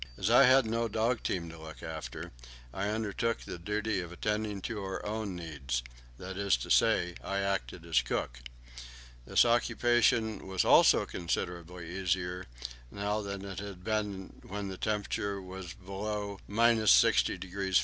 [0.17, 2.31] As I had no dog team to look after,
[2.73, 5.83] I undertook the duty of attending to our own needs;
[6.17, 8.39] that is to say, I acted as cook.
[9.27, 12.47] This occupation also was considerably easier
[12.89, 17.79] now than it had been when the temperature was below 60° F.